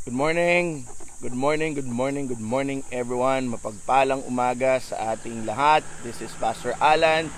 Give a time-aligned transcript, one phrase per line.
[0.00, 0.88] Good morning.
[1.20, 3.52] Good morning, good morning, good morning everyone.
[3.52, 5.84] Mapagpalang umaga sa ating lahat.
[6.00, 7.28] This is Pastor Alan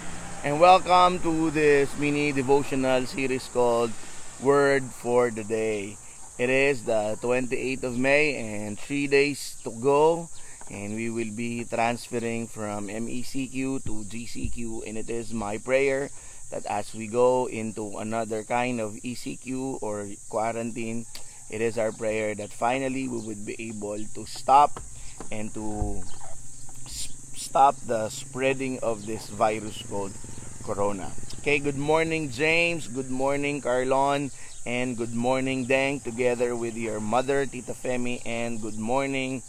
[0.47, 3.91] and welcome to this mini devotional series called
[4.39, 5.99] Word for the Day.
[6.39, 10.31] It is the 28th of May and 3 days to go
[10.71, 16.15] and we will be transferring from MECQ to GCQ and it is my prayer
[16.55, 21.11] that as we go into another kind of ECQ or quarantine
[21.51, 24.81] it is our prayer that finally we would be able to stop
[25.31, 26.03] and to
[27.37, 30.13] stop the spreading of this virus called
[30.65, 31.11] corona.
[31.41, 34.31] Okay, good morning James, good morning Carlon,
[34.65, 39.43] and good morning Deng together with your mother Tita Femi and good morning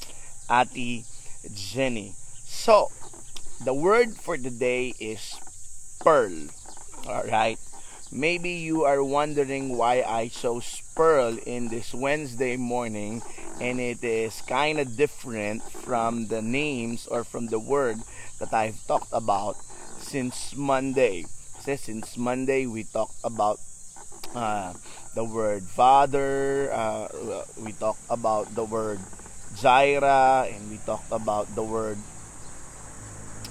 [0.49, 1.05] Ati
[1.53, 2.15] Jenny.
[2.45, 2.89] So,
[3.63, 5.35] the word for the day is
[6.01, 6.49] pearl.
[7.07, 7.59] All right.
[8.13, 13.25] Maybe you are wondering why I chose pearl in this Wednesday morning
[13.59, 17.97] and it is kind of different from the names or from the word
[18.37, 19.57] that I've talked about
[19.97, 21.25] since Monday.
[21.57, 23.57] Kasi since Monday we talked about
[24.37, 24.77] uh,
[25.17, 27.09] the word father, uh,
[27.57, 29.01] we talked about the word
[29.57, 31.97] Jaira, and we talked about the word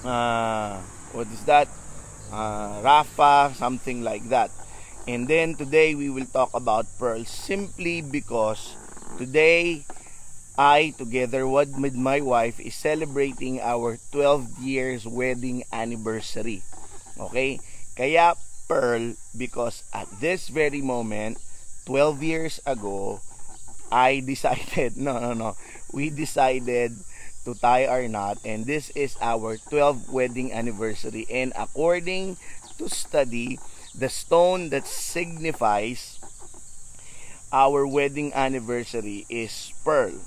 [0.07, 0.79] uh,
[1.11, 1.67] what is that?
[2.33, 4.49] uh, Rafa, something like that.
[5.07, 8.75] And then today we will talk about pearls simply because
[9.19, 9.83] today
[10.55, 16.63] I together with my wife is celebrating our 12 years wedding anniversary.
[17.19, 17.59] Okay?
[17.99, 21.35] Kaya pearl because at this very moment
[21.85, 23.19] 12 years ago
[23.91, 25.59] I decided no no no
[25.91, 26.95] we decided
[27.43, 32.39] to tie our knot and this is our 12th wedding anniversary and according
[32.79, 33.59] to study
[33.93, 36.19] the stone that signifies
[37.53, 40.17] our wedding anniversary is pearl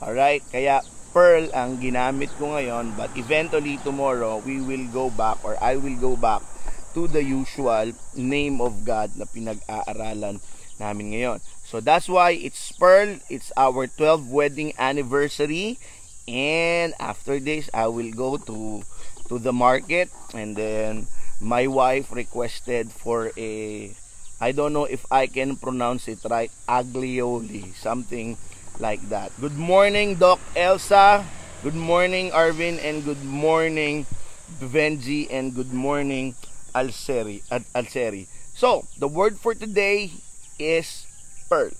[0.00, 0.80] alright kaya
[1.14, 5.94] pearl ang ginamit ko ngayon but eventually tomorrow we will go back or I will
[5.94, 6.42] go back
[6.98, 10.38] to the usual name of God na pinag-aaralan
[10.78, 11.38] namin ngayon.
[11.66, 13.18] So that's why it's Pearl.
[13.30, 15.78] It's our 12th wedding anniversary
[16.26, 18.82] and after this I will go to
[19.28, 21.06] to the market and then
[21.40, 23.90] my wife requested for a
[24.40, 28.36] I don't know if I can pronounce it right aglioli something
[28.78, 29.30] like that.
[29.40, 31.24] Good morning Doc Elsa.
[31.62, 34.06] Good morning Arvin and good morning
[34.60, 36.34] Benji and good morning
[36.74, 38.26] Alseri Alseri.
[38.54, 40.12] So the word for today
[40.58, 41.06] is
[41.48, 41.70] pearl.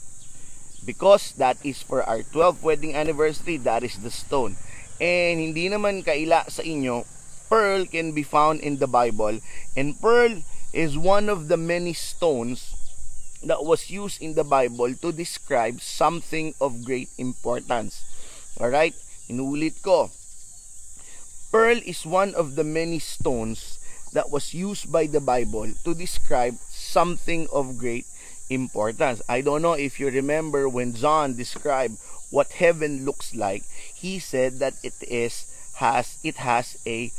[0.84, 4.56] Because that is for our 12th wedding anniversary that is the stone.
[5.00, 7.04] And hindi naman kaila sa inyo
[7.48, 9.40] pearl can be found in the bible
[9.76, 12.74] and pearl is one of the many stones
[13.42, 18.02] that was used in the bible to describe something of great importance
[18.60, 18.94] all right
[19.28, 20.10] inulit ko
[21.50, 23.78] pearl is one of the many stones
[24.12, 28.06] that was used by the bible to describe something of great
[28.50, 29.22] importance.
[29.28, 31.98] I don't know if you remember when John described
[32.30, 37.10] what heaven looks like, he said that it is has it has a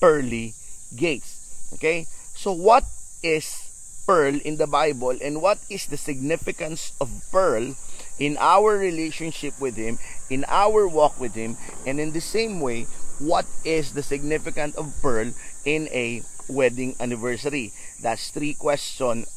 [0.00, 0.54] pearly
[0.96, 1.70] gates.
[1.74, 2.06] Okay?
[2.34, 2.84] So what
[3.22, 7.76] is pearl in the Bible and what is the significance of pearl
[8.18, 11.56] in our relationship with him, in our walk with him,
[11.86, 12.84] and in the same way,
[13.18, 15.32] what is the significance of pearl
[15.64, 17.72] in a wedding anniversary?
[18.00, 19.28] That's three questions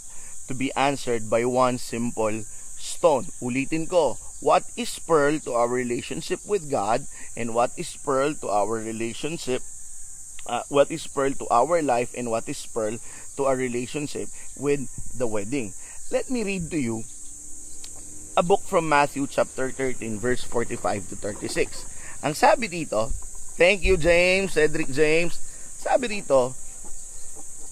[0.47, 2.43] to be answered by one simple
[2.79, 3.27] stone.
[3.41, 8.49] Ulitin ko, what is pearl to our relationship with God and what is pearl to
[8.49, 9.61] our relationship
[10.45, 12.97] uh, what is pearl to our life and what is pearl
[13.37, 14.87] to our relationship with
[15.17, 15.73] the wedding.
[16.11, 17.03] Let me read to you
[18.35, 22.23] a book from Matthew chapter 13 verse 45 to 36.
[22.23, 23.11] Ang sabi dito,
[23.59, 25.37] thank you James, Cedric James,
[25.77, 26.55] sabi dito,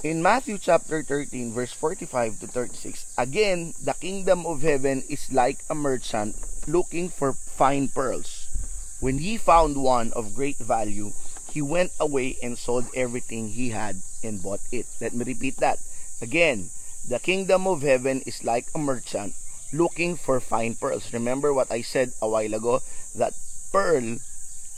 [0.03, 5.61] in Matthew chapter 13 verse 45 to 36, again, the kingdom of heaven is like
[5.69, 6.35] a merchant
[6.67, 8.49] looking for fine pearls.
[8.99, 11.13] When he found one of great value,
[11.51, 14.87] he went away and sold everything he had and bought it.
[14.99, 15.79] Let me repeat that.
[16.21, 16.69] Again,
[17.07, 19.35] the kingdom of heaven is like a merchant
[19.73, 21.11] looking for fine pearls.
[21.13, 22.81] Remember what I said a while ago
[23.15, 23.33] that
[23.71, 24.17] pearl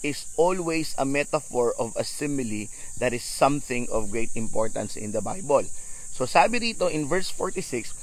[0.02, 2.68] is always a metaphor of a simile
[3.00, 5.64] that is something of great importance in the Bible.
[6.12, 7.94] So sabi dito in verse 46,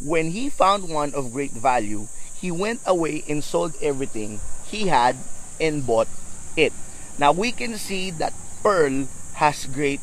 [0.00, 5.16] when he found one of great value, he went away and sold everything he had
[5.60, 6.08] and bought
[6.56, 6.72] it.
[7.18, 9.08] Now we can see that pearl
[9.40, 10.00] has great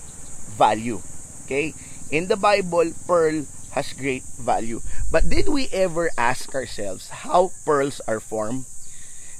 [0.58, 1.02] value.
[1.46, 1.74] Okay?
[2.10, 4.82] In the Bible, pearl has great value.
[5.12, 8.66] But did we ever ask ourselves how pearls are formed?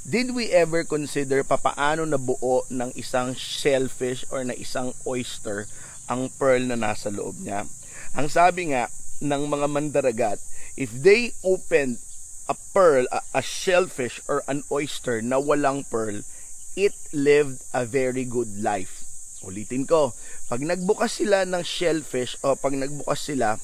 [0.08, 5.68] Did we ever consider papaano nabuo ng isang shellfish or na isang oyster
[6.08, 7.68] ang pearl na nasa loob niya?
[8.16, 8.88] Ang sabi nga
[9.20, 10.40] ng mga mandaragat,
[10.80, 12.00] if they opened
[12.48, 16.24] a pearl, a, a shellfish or an oyster na walang pearl,
[16.78, 19.02] it lived a very good life.
[19.42, 20.14] Ulitin ko,
[20.46, 23.58] pag nagbukas sila ng shellfish o pag nagbukas sila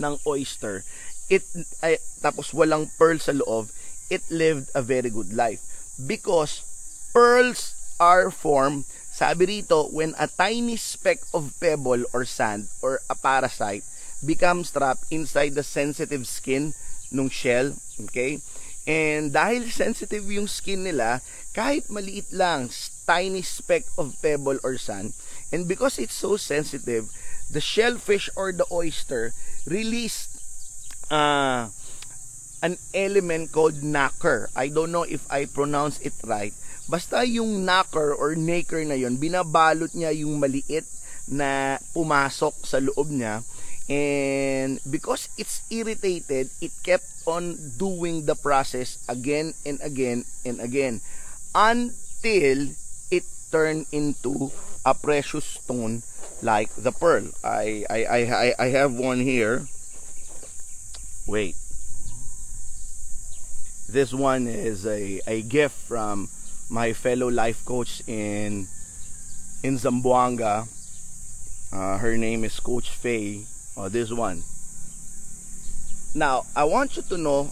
[0.00, 0.80] ng oyster,
[1.28, 1.44] it
[1.84, 3.68] ay, tapos walang pearl sa loob,
[4.08, 5.60] it lived a very good life.
[6.00, 6.64] Because
[7.12, 13.14] pearls are formed, sabi rito, when a tiny speck of pebble or sand or a
[13.14, 13.84] parasite
[14.24, 16.72] becomes trapped inside the sensitive skin
[17.12, 17.76] nung shell,
[18.08, 18.40] okay?
[18.82, 21.22] And dahil sensitive yung skin nila,
[21.54, 22.66] kahit maliit lang,
[23.06, 25.14] tiny speck of pebble or sand,
[25.54, 27.06] and because it's so sensitive,
[27.52, 29.30] the shellfish or the oyster
[29.68, 30.34] released
[31.14, 31.70] uh,
[32.62, 34.50] an element called nacre.
[34.56, 36.54] I don't know if I pronounce it right.
[36.90, 40.86] Basta yung nacre or nacre na yon, binabalot niya yung maliit
[41.30, 43.46] na pumasok sa loob niya
[43.92, 50.96] and because it's irritated it kept on doing the process again and again and again
[51.54, 52.72] until
[53.12, 54.48] it turned into
[54.88, 56.02] a precious stone
[56.40, 57.28] like the pearl.
[57.44, 59.68] I i i i have one here.
[61.28, 61.54] Wait.
[63.92, 66.32] This one is a a gift from
[66.72, 68.66] my fellow life coach in
[69.62, 70.66] in Zamboanga.
[71.72, 73.46] Uh, her name is coach Faye
[73.76, 74.44] Oh, this one.
[76.14, 77.50] Now, I want you to know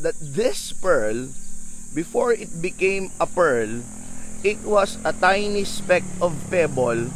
[0.00, 1.28] that this pearl,
[1.94, 3.82] before it became a pearl,
[4.42, 7.10] it was a tiny speck of pebble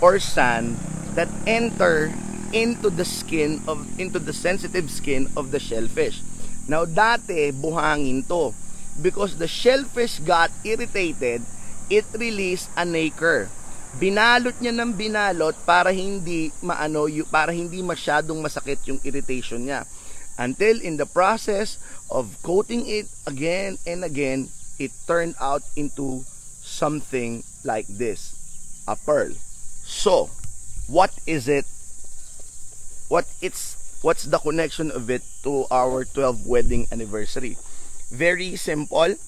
[0.00, 0.78] or sand
[1.12, 2.14] that enter
[2.52, 6.20] into the skin of into the sensitive skin of the shellfish.
[6.68, 8.54] Now dati buhangin to
[9.00, 11.42] because the shellfish got irritated,
[11.90, 13.48] it released a nacre
[14.00, 19.84] binalot niya ng binalot para hindi maano para hindi masyadong masakit yung irritation niya.
[20.40, 21.76] Until in the process
[22.08, 24.48] of coating it again and again
[24.80, 26.24] it turned out into
[26.64, 28.32] something like this.
[28.88, 29.36] A pearl.
[29.84, 30.32] So
[30.88, 31.68] what is it?
[33.12, 37.60] What it's what's the connection of it to our 12 wedding anniversary?
[38.08, 39.20] Very simple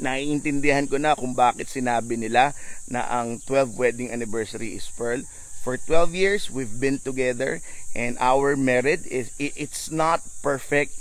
[0.00, 2.56] naiintindihan ko na kung bakit sinabi nila
[2.90, 5.22] na ang 12 wedding anniversary is pearl.
[5.64, 7.60] For 12 years, we've been together
[7.96, 10.92] and our marriage is it's not perfect.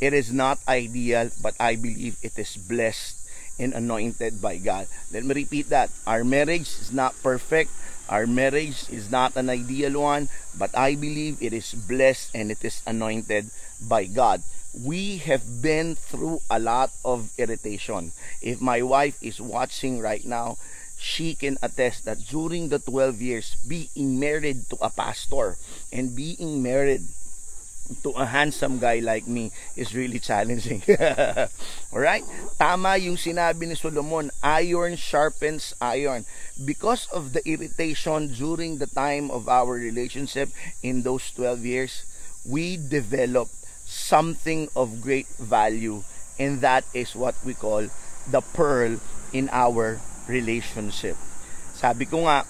[0.00, 3.19] It is not ideal, but I believe it is blessed
[3.60, 4.88] and anointed by God.
[5.12, 5.92] Let me repeat that.
[6.08, 7.70] Our marriage is not perfect.
[8.08, 12.64] Our marriage is not an ideal one, but I believe it is blessed and it
[12.64, 14.42] is anointed by God
[14.74, 18.12] we have been through a lot of irritation.
[18.40, 20.58] If my wife is watching right now,
[20.96, 25.56] she can attest that during the 12 years being married to a pastor
[25.92, 27.02] and being married
[28.02, 30.82] to a handsome guy like me is really challenging.
[31.92, 32.24] Alright?
[32.58, 36.24] Tama yung sinabi ni Solomon, iron sharpens iron.
[36.58, 40.50] Because of the irritation during the time of our relationship
[40.82, 42.04] in those 12 years,
[42.46, 43.54] we developed
[43.84, 46.02] something of great value
[46.38, 47.84] and that is what we call
[48.30, 48.96] the pearl
[49.32, 51.18] in our relationship.
[51.74, 52.46] Sabi ko nga,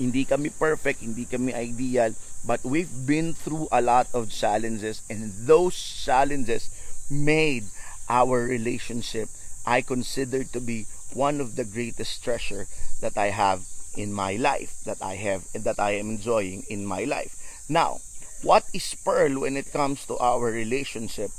[0.00, 2.12] hindi kami perfect, hindi kami ideal,
[2.44, 6.68] but we've been through a lot of challenges and those challenges
[7.10, 7.64] made
[8.08, 9.28] our relationship
[9.66, 12.66] I consider to be one of the greatest treasure
[13.00, 13.62] that I have
[13.96, 17.36] in my life that I have that I am enjoying in my life.
[17.68, 18.00] Now,
[18.42, 21.30] what is pearl when it comes to our relationship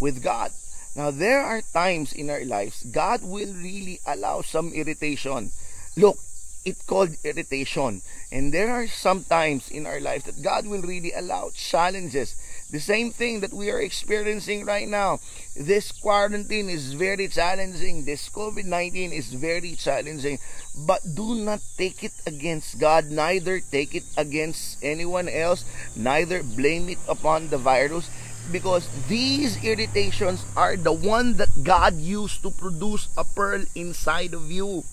[0.00, 0.52] with God.
[0.94, 5.50] Now, there are times in our lives God will really allow some irritation.
[5.96, 6.18] Look,
[6.64, 8.02] it called irritation.
[8.32, 12.34] And there are some times in our life that God will really allow challenges.
[12.70, 15.20] The same thing that we are experiencing right now.
[15.54, 18.04] This quarantine is very challenging.
[18.04, 20.38] This COVID 19 is very challenging.
[20.74, 26.88] But do not take it against God, neither take it against anyone else, neither blame
[26.88, 28.10] it upon the virus
[28.52, 34.50] because these irritations are the one that God used to produce a pearl inside of
[34.50, 34.84] you.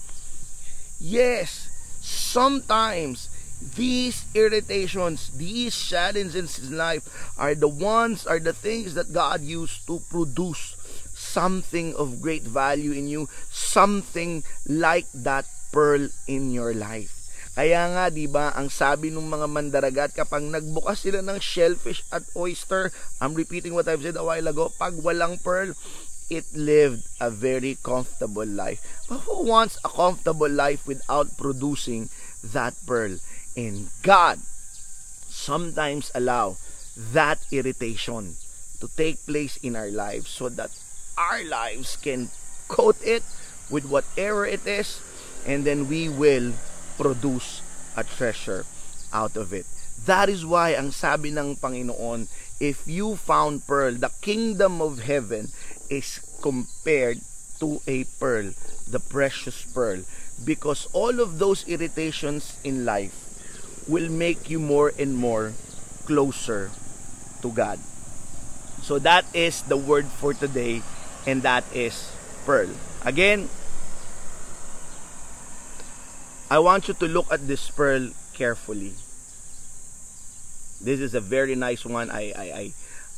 [1.02, 1.66] Yes,
[1.98, 3.26] sometimes
[3.74, 7.10] these irritations, these challenges in life
[7.42, 10.78] are the ones, are the things that God used to produce
[11.18, 17.18] something of great value in you, something like that pearl in your life.
[17.58, 22.24] Kaya nga, di ba, ang sabi ng mga mandaragat, kapag nagbukas sila ng shellfish at
[22.38, 25.74] oyster, I'm repeating what I've said a while ago, pag walang pearl,
[26.32, 28.80] it lived a very comfortable life.
[29.12, 32.08] But who wants a comfortable life without producing
[32.56, 33.20] that pearl?
[33.58, 34.40] And God
[35.28, 36.56] sometimes allow
[36.96, 38.40] that irritation
[38.80, 40.72] to take place in our lives so that
[41.20, 42.32] our lives can
[42.72, 43.24] coat it
[43.70, 45.04] with whatever it is
[45.46, 46.54] and then we will
[46.98, 47.62] produce
[47.98, 48.66] a treasure
[49.12, 49.66] out of it.
[50.06, 52.26] That is why ang sabi ng Panginoon,
[52.60, 55.52] if you found pearl, the kingdom of heaven
[55.92, 57.20] is compared
[57.60, 58.56] to a pearl,
[58.88, 60.02] the precious pearl.
[60.44, 63.14] Because all of those irritations in life
[63.88, 65.54] will make you more and more
[66.08, 66.72] closer
[67.44, 67.78] to God.
[68.82, 70.82] So that is the word for today
[71.28, 72.10] and that is
[72.46, 72.70] pearl.
[73.06, 73.50] Again,
[76.50, 78.94] I want you to look at this pearl carefully.
[80.82, 82.10] This is a very nice one.
[82.10, 82.64] I I I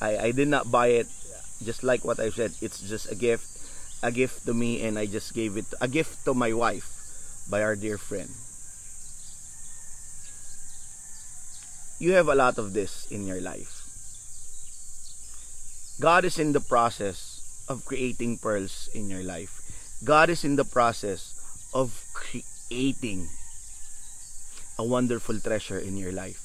[0.04, 1.08] I, I did not buy it
[1.64, 2.54] just like what I said.
[2.62, 3.48] It's just a gift,
[4.04, 6.86] a gift to me, and I just gave it a gift to my wife
[7.50, 8.30] by our dear friend.
[12.00, 13.84] You have a lot of this in your life.
[16.00, 17.40] God is in the process
[17.70, 19.62] of creating pearls in your life.
[20.04, 21.40] God is in the process
[21.74, 23.30] of creating
[24.78, 26.42] a wonderful treasure in your life.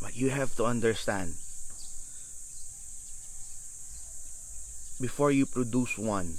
[0.00, 1.34] But you have to understand
[5.00, 6.34] before you produce one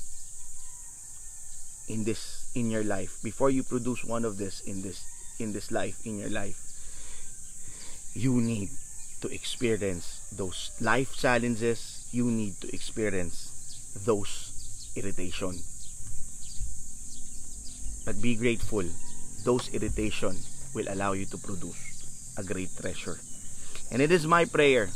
[1.87, 5.05] in this in your life, before you produce one of this in this
[5.39, 6.57] in this life in your life,
[8.13, 8.69] you need
[9.21, 13.53] to experience those life challenges, you need to experience
[14.05, 15.53] those irritation.
[18.05, 18.83] But be grateful.
[19.43, 20.37] Those irritation
[20.73, 23.19] will allow you to produce a great treasure.
[23.91, 24.89] And it is my prayer.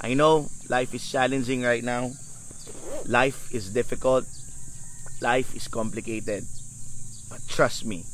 [0.00, 2.12] I know life is challenging right now.
[3.06, 4.24] Life is difficult.
[5.20, 6.44] Life is complicated.
[7.28, 8.04] But trust me,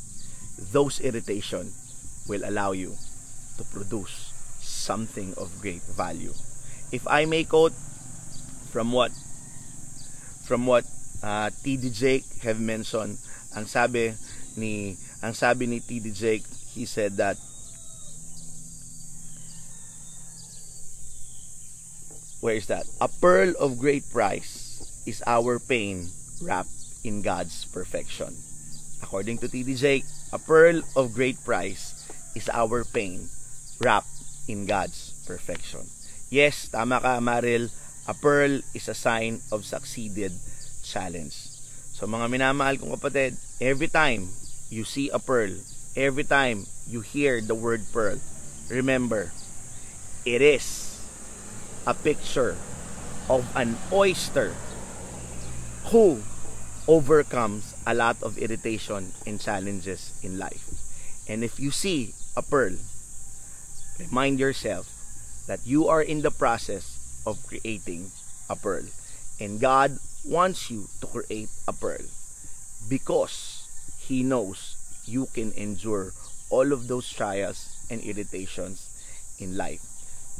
[0.71, 1.71] those irritation
[2.27, 2.95] will allow you
[3.57, 6.33] to produce something of great value.
[6.91, 7.73] If I may quote
[8.71, 9.11] from what
[10.45, 10.85] from what
[11.23, 13.17] uh, TD Jake have mentioned,
[13.55, 14.13] ang sabi
[14.55, 17.37] ni ang sabi ni TD Jake, he said that
[22.39, 22.85] Where is that?
[23.01, 24.66] A pearl of great price
[25.07, 26.11] is our pain
[26.43, 26.75] wrapped
[27.07, 28.35] in God's perfection.
[29.01, 29.79] According to T.D.
[29.79, 30.03] Jake,
[30.35, 31.95] a pearl of great price
[32.35, 33.31] is our pain
[33.79, 34.11] wrapped
[34.51, 35.87] in God's perfection.
[36.27, 37.71] Yes, tama ka, Maril.
[38.07, 40.35] A pearl is a sign of succeeded
[40.83, 41.35] challenge.
[41.95, 44.27] So mga minamahal kong kapatid, every time
[44.67, 45.55] you see a pearl,
[45.95, 48.19] every time you hear the word pearl,
[48.67, 49.31] remember,
[50.27, 50.99] it is
[51.87, 52.59] a picture
[53.31, 54.51] of an oyster
[55.89, 56.19] who
[56.87, 60.67] overcomes a lot of irritation and challenges in life.
[61.27, 62.75] And if you see a pearl,
[63.99, 64.87] remind yourself
[65.47, 68.11] that you are in the process of creating
[68.49, 68.83] a pearl.
[69.39, 72.03] And God wants you to create a pearl
[72.89, 73.63] because
[73.99, 74.75] He knows
[75.05, 76.11] you can endure
[76.49, 78.91] all of those trials and irritations
[79.39, 79.83] in life.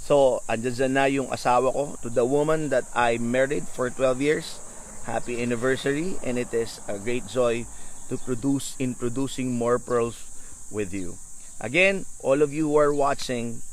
[0.04, 4.60] So, andyan na yung asawa ko to the woman that I married for 12 years.
[5.08, 7.64] Happy anniversary and it is a great joy
[8.12, 10.20] to produce in producing more pearls
[10.68, 11.16] with you.
[11.64, 13.64] Again, all of you who are watching,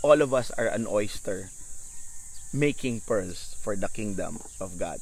[0.00, 1.50] all of us are an oyster
[2.56, 4.96] making pearls for the kingdom of God.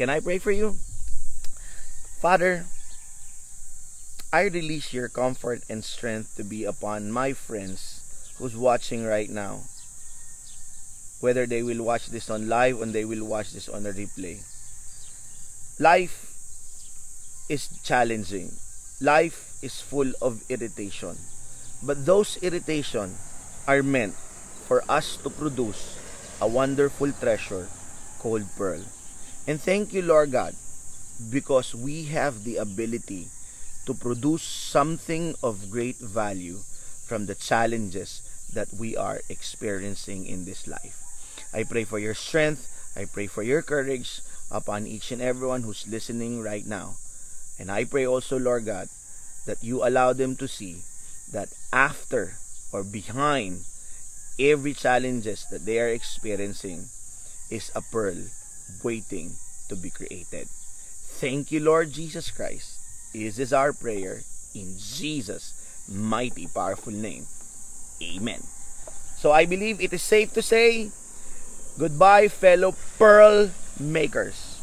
[0.00, 0.80] Can I pray for you?
[2.24, 2.64] Father,
[4.32, 8.00] I release your comfort and strength to be upon my friends
[8.40, 9.60] who's watching right now
[11.20, 14.40] whether they will watch this on live or they will watch this on a replay.
[15.78, 16.32] Life
[17.50, 18.48] is challenging.
[19.02, 21.16] Life is full of irritation.
[21.84, 23.12] But those irritation
[23.68, 24.14] are meant
[24.64, 26.00] for us to produce
[26.40, 27.68] a wonderful treasure
[28.18, 28.80] called pearl.
[29.46, 30.56] And thank you, Lord God,
[31.30, 33.28] because we have the ability
[33.84, 36.56] to produce something of great value
[37.04, 41.04] from the challenges that we are experiencing in this life.
[41.52, 42.64] I pray for your strength.
[42.96, 46.94] I pray for your courage upon each and everyone who's listening right now.
[47.58, 48.88] And I pray also, Lord God,
[49.46, 50.82] that you allow them to see
[51.32, 52.36] that after
[52.72, 53.64] or behind
[54.38, 56.86] every challenges that they are experiencing
[57.50, 58.18] is a pearl
[58.82, 59.32] waiting
[59.68, 60.48] to be created.
[61.16, 62.78] Thank you, Lord Jesus Christ.
[63.14, 64.20] This is our prayer
[64.54, 67.26] in Jesus' mighty, powerful name.
[68.02, 68.42] Amen.
[69.16, 70.90] So I believe it is safe to say
[71.78, 74.56] Goodbye, fellow pearl makers.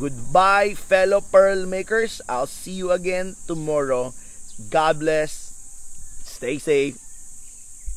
[0.00, 2.20] Goodbye, fellow pearl makers.
[2.28, 4.14] I'll see you again tomorrow.
[4.70, 5.52] God bless.
[6.24, 7.03] Stay safe